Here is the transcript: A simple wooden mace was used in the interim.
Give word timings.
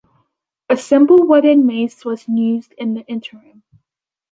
A 0.67 0.75
simple 0.77 1.27
wooden 1.27 1.63
mace 1.67 2.03
was 2.03 2.27
used 2.27 2.73
in 2.79 2.95
the 2.95 3.01
interim. 3.03 3.61